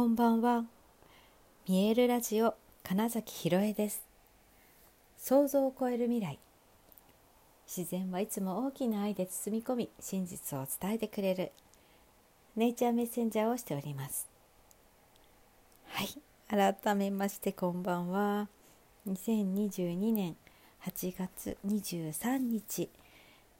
[0.00, 0.64] こんばんは。
[1.68, 4.02] 見えるラジオ金崎ひろえです。
[5.18, 6.38] 想像を超える未来。
[7.66, 11.52] 自然はいつも大きな愛で包み込み真実を伝えてくれる
[12.56, 14.26] ネイチャーメッセンジャーをしております。
[15.88, 16.08] はい
[16.48, 18.48] 改めましてこんばんは。
[19.06, 20.34] 2022年
[20.82, 22.88] 8月23日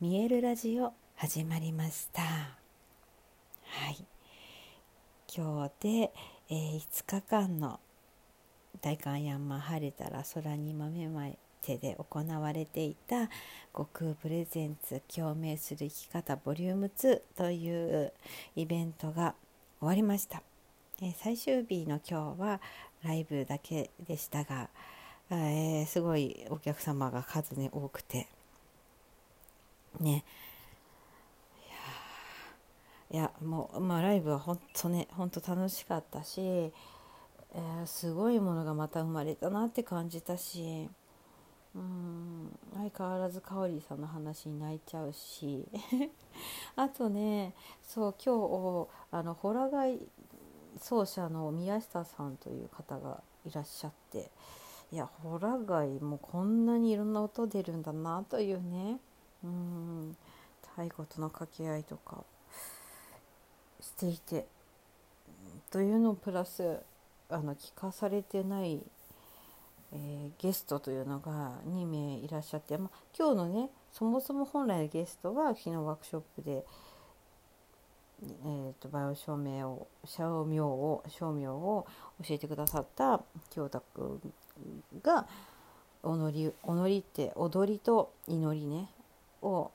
[0.00, 2.22] 見えるラジオ始まりました。
[2.22, 4.17] はい。
[5.34, 6.12] 今日で、
[6.48, 7.80] えー、5日間の
[8.80, 13.28] 大観山晴れたら空に豆まいてで行われていた
[13.72, 18.12] 悟空プレゼンツ共鳴する生き方ボリューム2という
[18.56, 19.34] イベントが
[19.80, 20.42] 終わりました、
[21.02, 22.60] えー、最終日の今日は
[23.04, 24.70] ライブだけでしたが、
[25.30, 28.28] えー、すごいお客様が数ね多くて
[30.00, 30.24] ね
[33.10, 40.90] いやもう、まあ、ライブは本当ね本当楽しかったし、えー、すごいものがまた生まれたなって感じたし
[41.74, 45.66] うん相変わらずかおりさんの話に泣いちゃうし
[46.76, 50.06] あとねそう今日あのホラガイ
[50.78, 54.30] 奏者の宮下さんという方がいらっしゃって
[54.92, 59.00] いやホラガイもこんなにいろんな音出るんだなというね
[59.42, 60.16] うん
[60.60, 62.22] 太鼓との掛け合いとか。
[63.80, 64.46] していて
[65.70, 66.78] というのプラス
[67.30, 68.80] あの聞かされてない、
[69.92, 76.64] えー、ゲストというのが2名いらっしゃって、ま、今日のねそもそも本来のゲストは昨日ワークショップで、
[78.22, 81.86] えーと、バイオ照明を照明を照明を
[82.26, 84.20] 教えてくださった京太君
[85.02, 85.26] が
[86.02, 88.88] 踊り踊りって踊りと祈りね
[89.42, 89.70] を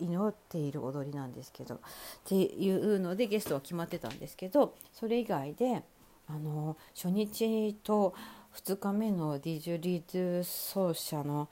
[0.00, 1.78] 祈っている踊りなんですけどっ
[2.24, 5.82] ていうのでゲストは決まってたんですけどそれ以外で
[6.28, 8.14] あの初日と
[8.54, 11.48] 2日目のディジュリーズ奏者の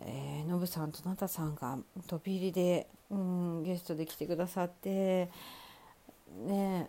[0.00, 5.28] えー、ノブさんとナタさんが飛び入りで、うん、ゲストで来てくださって
[6.46, 6.88] ね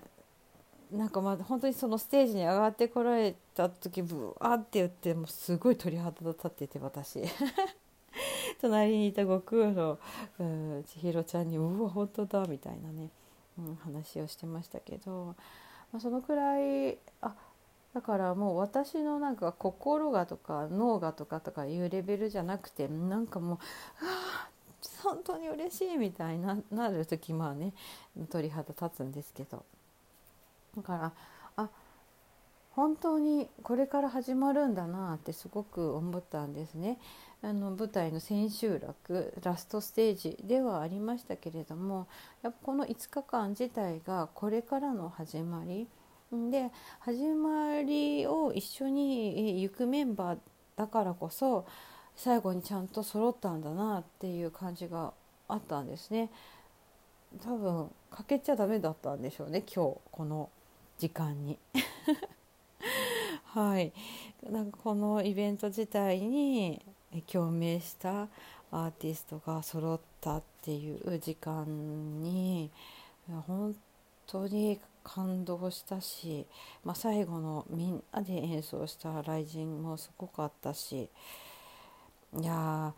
[0.91, 7.23] なんかまあ本当にそのステージに上がってこられた時ブワーって言ってもうすごい鳥肌立ってて私。
[8.61, 9.99] 隣にいた悟空の、
[10.37, 13.09] 千尋ちゃんに「うわ本当だ」みたいなね、
[13.57, 15.35] うん、話をしてましたけど、
[15.91, 17.35] まあ、そのくらいあ
[17.93, 23.57] だからもう私のなんか心がとか脳がとかとかいうレベルじゃなくてなんかもう
[24.03, 24.49] 「あ
[25.03, 27.73] 本当に嬉しい」みたいななる時まあね
[28.29, 29.63] 鳥肌立つんですけど。
[30.77, 31.13] だから
[32.79, 36.97] 本当にこれから始まるんだなってすごく思ったんですね。
[37.41, 42.07] あの舞台の千秋楽ラストステージではありましたけれども
[42.41, 45.87] やっぱこの5日間自体がこれからの始まり
[46.31, 50.39] で始まりを一緒に行くメンバー
[50.77, 51.65] だからこそ
[52.15, 55.13] 最後にちゃんと揃ったんだなっていう感じが
[55.49, 56.29] あったんですね。
[57.43, 60.49] 多分欠けちゃダメだったんでしょうね今日この
[60.97, 61.57] 時間に
[63.53, 63.91] はい。
[64.49, 66.81] なんかこのイベント自体に
[67.31, 68.27] 共鳴した
[68.71, 72.69] アーティストが揃ったっていう時間に
[73.47, 73.75] 本
[74.27, 76.45] 当に感動したし、
[76.83, 81.09] まあ、最後のみんなで演奏した「雷神」もすごかったし
[82.39, 82.93] いや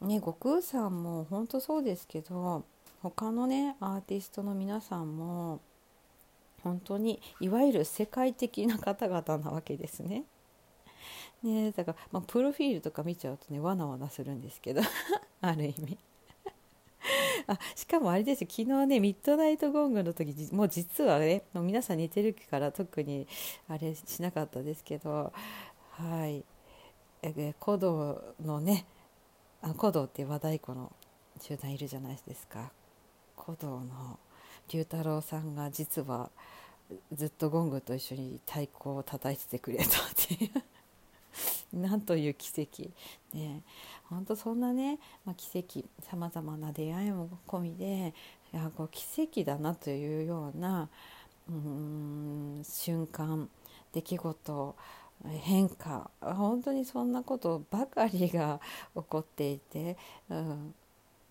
[0.00, 2.64] ね悟空さんも本当そうですけど
[3.02, 5.60] 他のねアーティストの皆さんも
[6.66, 10.24] 本当にいわゆる世界的な方々なわけですね。
[11.42, 14.82] ねだから、まあ、プロフィールとか見ちゃうとねわなわなするんですけど
[15.40, 15.98] ある意味。
[17.46, 18.48] あしかもあれですよ。
[18.50, 23.28] 昨日ねミッドナイトゴングの時もう実はねもう皆さん似てるから特に
[23.68, 25.32] あれしなかったですけど
[25.92, 26.44] はい。
[27.22, 28.86] え古道のね
[29.62, 30.92] あ古道って和太鼓の
[31.40, 32.72] 集団いるじゃないですか。
[33.36, 34.18] 古道の
[34.70, 36.30] 龍太郎さんが実は
[37.12, 40.62] ずっとゴングと一緒に太鼓を叩いててくれたっていう。
[41.76, 42.90] なんという奇跡。
[43.36, 43.62] ね。
[44.08, 45.84] 本当そんなね、まあ、奇跡。
[46.02, 48.14] さまざまな出会いも込みで
[48.52, 50.88] いやこう奇跡だなというような
[51.48, 53.48] うん瞬間
[53.92, 54.76] 出来事
[55.24, 58.60] 変化本当にそんなことばかりが
[58.94, 59.96] 起こっていて、
[60.28, 60.74] うん、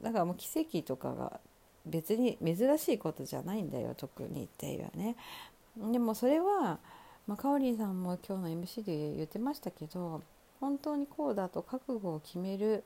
[0.02, 1.40] だからもう奇跡とかが
[1.86, 5.16] 別に珍しいことじゃないんだよ特にっていうね。
[5.78, 6.80] でもそれは
[7.28, 10.22] まあ、かおりんさんも今日の MC で言ってましたけど
[10.60, 12.84] 本当にこうだと覚悟を決める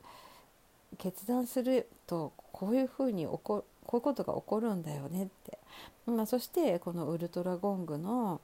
[0.97, 5.57] 決断するとこういうふうに起ここういうことが起こるんだよねって、
[6.05, 8.39] まあ、そしてこのウルトラゴングの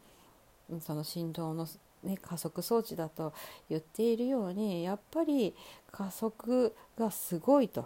[0.81, 1.67] その振動の、
[2.03, 3.33] ね、加速装置だと
[3.69, 5.55] 言っているようにやっぱり
[5.91, 7.85] 加速がすごいと。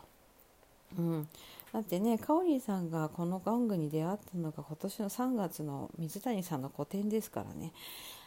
[0.97, 1.27] うん、
[1.73, 7.73] だってねかおりんさんがこの玩具に出会ったのが今年の3月の水谷さんの個展ですからね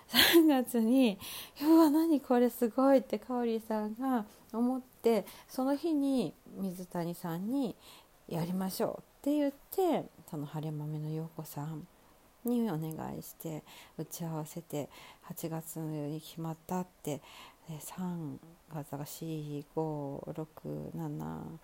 [0.08, 1.18] 3月に
[1.62, 7.74] 「うわ何これすごい!」ってかおりさんが思ってその日に水谷さんに
[8.28, 11.86] 「やりましょう」って言ってその晴れ豆の陽子さん
[12.44, 13.62] にお願いして
[13.96, 14.88] 打ち合わせて
[15.28, 17.20] 8月に決まったって
[17.68, 18.38] 3
[18.72, 21.58] 月が4567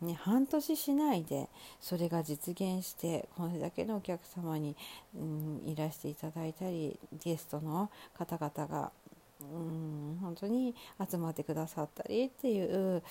[0.00, 1.48] ね、半年しないで
[1.80, 4.76] それが実現してこれだけのお客様に、
[5.16, 8.92] うん、いらしていただいたりゲストの方々が、
[9.40, 10.74] うん、本当に
[11.10, 13.02] 集まってくださったりっていう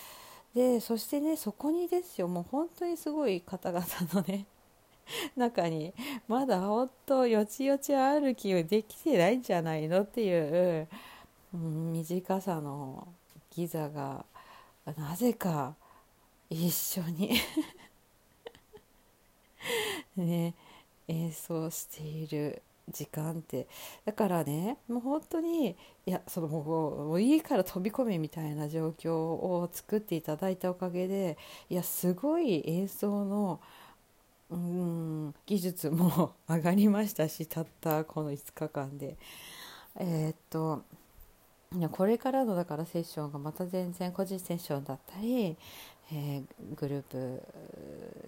[0.55, 4.45] でそしてねそこにですよもう本当にすごい方々のね
[5.35, 5.93] 中に
[6.27, 10.87] まだほんとよちよち歩きをできてないんじゃないのっていう、
[11.53, 13.07] うん、短さの
[13.51, 14.25] ギザが
[14.95, 15.75] なぜか
[16.49, 17.39] 一緒に
[20.15, 20.53] ね
[21.07, 23.67] 演奏している時間って
[24.05, 31.37] だからねもう本当にいやそのもういいから飛び込めみたいな状況を作っていただいたおかげで
[31.69, 33.59] いやすごい演奏の
[34.49, 39.17] うん技術も上がりましたしたったこの5日間で。
[39.99, 40.83] えー、っと
[41.91, 45.57] これからのだからセッションがまた全然個人セッションだったり、
[46.11, 46.43] えー、
[46.75, 47.41] グループ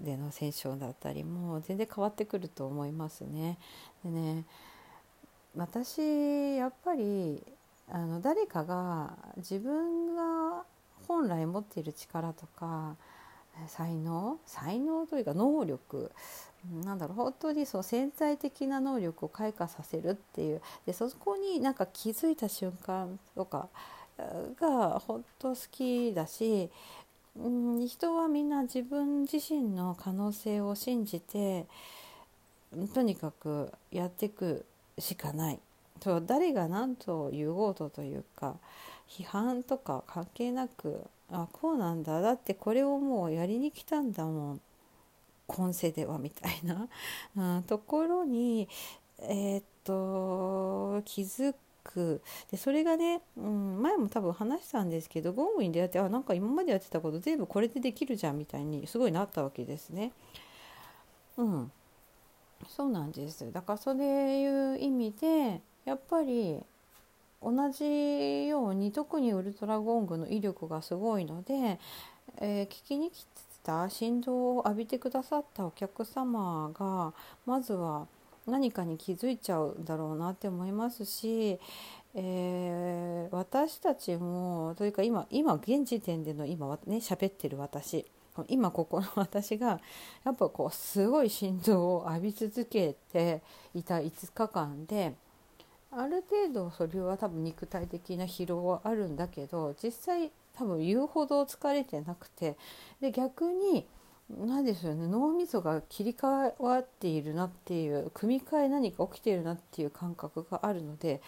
[0.02, 3.58] でのセッションだったりも全然変わってくると思いますね。
[4.04, 4.46] でね
[5.56, 6.02] 私
[6.58, 7.42] やっぱり
[7.92, 10.64] あの誰かが自分が
[11.08, 12.96] 本来持っている力とか
[13.68, 16.12] 才能才能というか能力
[16.84, 23.70] なんだろう本当にそう潜在的な能力を開花させるっていうでそこになんか気づいた瞬間とか
[24.60, 26.70] が本当好きだし
[27.36, 31.68] うん人はみんな自分自身の可能性を信じて
[32.94, 34.66] とにかくやっていく
[34.98, 35.60] しかない。
[36.02, 38.56] そう誰が何と言おうとというか
[39.08, 42.22] 批判とか関係なくあこうなんだ。
[42.22, 44.62] だってこれをもうやりに来たんだもん。
[45.48, 46.88] 今世ではみたいな、
[47.58, 48.70] うん、ところに
[49.18, 52.22] えー、っと気づく。
[52.52, 60.12] でそれがね、うん、前も多分話したんですけどゴムに出会ってあなんか今までやってたこと全部これでできるじゃんみたいにすごいなったわけですね。
[61.38, 61.72] うん、
[62.68, 63.52] そうなんです。
[63.52, 66.60] だからそういう意味でやっぱり
[67.42, 71.80] 同じように特にウルトラゴングの威力がすごいので、
[72.38, 77.14] えー、聞きに来てた振動を浴びてくださったお客様が
[77.46, 78.08] まずは
[78.50, 81.60] 何かに気づいちゃうんだろうなって思いますし、
[82.16, 88.06] えー、私たちもというか今今現時点での今ね喋ってる私
[88.48, 89.80] 今ここの私が
[90.24, 93.42] やっぱこうすごい振動を浴び続けて
[93.74, 95.14] いた5日間で
[95.92, 102.56] ある程度それは多分肉体的な疲労はあるんだけど実際多分言うほど疲れてなくて
[103.02, 103.88] で逆に
[104.30, 105.08] 何でしょうね。
[105.08, 111.22] 脳みそが切り替わっているなっていう組み替え何か起きているなっていう感覚があるので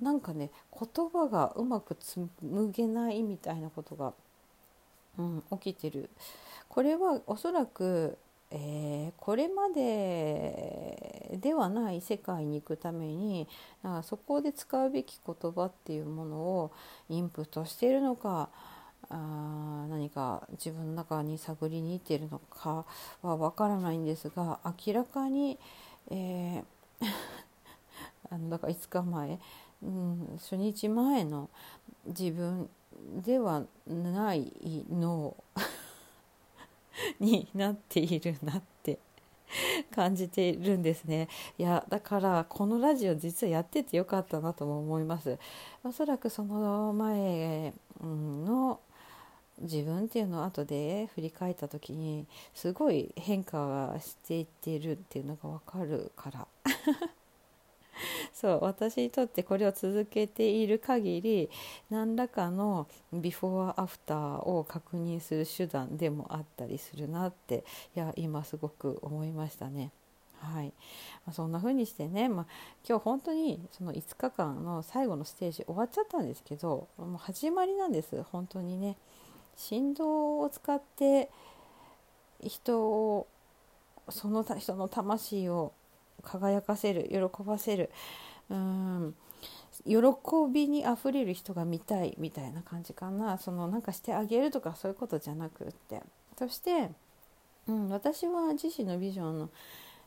[0.00, 2.28] なんかね言葉がうまく紡
[2.72, 4.12] げないみたいなことが、
[5.18, 6.10] うん、起きてる。
[6.68, 8.18] これはおそらく
[8.54, 13.48] えー、これまでではない世界に行くために
[13.82, 16.72] かそこで使うべき言葉っていうものを
[17.08, 18.50] インプットしているのか
[19.10, 22.84] あ何か自分の中に探りに行っているのか
[23.22, 25.58] はわからないんですが明らかに、
[26.10, 26.64] えー
[28.30, 29.38] あのだから5日前、
[29.82, 31.50] うん、初日前の
[32.06, 32.70] 自分
[33.24, 34.52] ではない
[34.90, 35.36] の
[37.20, 38.98] になっているなって
[39.94, 41.28] 感じているんですね。
[41.58, 45.38] いやだからこのラジオ実はやっててよかったなとも思います。
[45.84, 48.80] おそらくその前の
[49.60, 56.48] 自分っていうのを後で振り返った時にすごい変化はしていっているっていうのが分かるから。
[58.32, 61.50] そう私にとってこれを続けている限り
[61.90, 69.92] 何らかのビフォーアフターを確認する手段でもあったりするなっていや今すごく思いましたね。
[70.42, 70.72] はい。
[71.24, 72.46] まあ、そんな風にしてね、まあ、
[72.88, 78.96] 今日本当にその5日間の最後のステージ終わっちゃったんですけどもう始まりなんです本当にね。
[79.56, 81.30] 振動を使って
[82.40, 83.26] 人を
[84.08, 85.72] その人の魂を
[86.22, 87.90] 輝かせる喜ばせる、
[88.50, 89.14] うん。
[89.86, 89.96] 喜
[90.52, 93.38] びにあふれる人が見たいみたいな感じかな。
[93.38, 96.02] そのなんかしてあげるとかそういうことじゃなくって。
[96.38, 96.90] そして、
[97.66, 99.50] うん、私は自身のビジョンの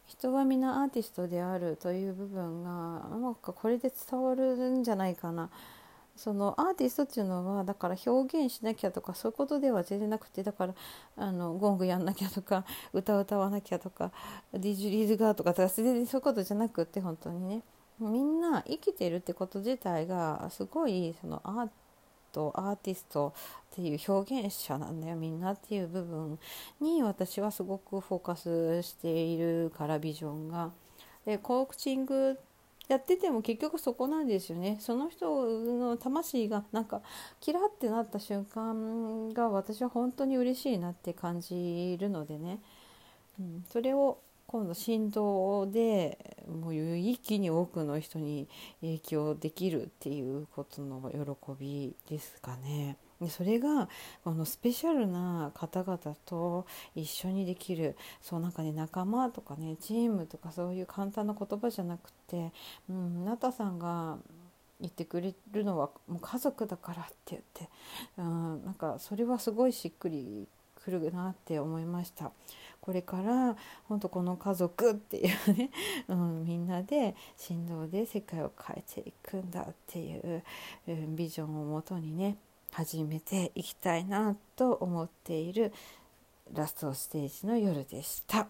[0.06, 2.70] 人は皆アーティストであるという部分が
[3.18, 5.50] なんかこれで伝わるんじゃないかな。
[6.16, 10.74] そのアーティストっていうのはだから表現しなきゃとかそういうことでは全然なくてだから
[11.18, 14.12] あのゴングやんなきゃとか 歌歌わなきゃとか
[14.54, 17.64] ディジュリーズガーとか全然そういうことじゃなくって本当にね
[18.00, 21.70] みんな生きてるってこと自体がすごいそのアー
[22.32, 23.34] トアーティスト
[23.72, 26.40] っていう表現者なんだよみんなっていう部分
[26.82, 30.72] に私はすごくフォーカスしているからビジョンが。
[31.26, 32.38] でコーチング
[32.88, 34.78] やってても結局そこなんですよね。
[34.80, 37.02] その人の魂がなんか
[37.40, 42.60] キラってなった瞬間が私は本当に嬉しいなって感じるのでね、
[43.40, 48.48] うん、それを今度振動でもう一気に多くの人に
[48.82, 52.98] 影響できるっていうことの喜びですかね。
[53.22, 53.88] でそれが
[54.24, 62.52] このスペシャルな方々と一緒にできるそうなんかね仲間とかねチームとかそういう簡単な言葉じゃなくて、
[62.90, 64.18] うん、なたさんが
[64.82, 67.70] 言ってくれるのはもう家族だからって言って、
[68.18, 70.48] うん、なんかそれはすごいしっくり
[70.84, 72.32] くるなって思いました。
[72.82, 73.56] これから
[73.88, 75.72] 本当この家族っていうね、
[76.08, 80.44] うん、みんなで振動で世界を変えていくんだっていう、
[80.88, 82.38] うん、ビジョンをもとにね
[82.76, 85.72] 始めていきたいなと思っている
[86.54, 88.50] ラストステージの夜でした。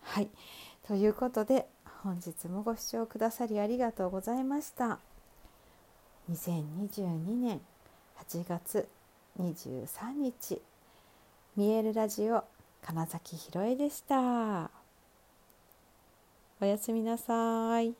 [0.00, 0.30] はい
[0.88, 1.66] ということで
[2.02, 4.98] 本日もご視聴くださりありがとうございました。
[6.32, 7.60] 2022年
[8.30, 8.88] 8月
[9.38, 10.62] 23日
[11.54, 12.44] 見えるラジオ
[12.82, 14.70] 金崎ひろえでした。
[16.62, 17.99] おやすみなさい。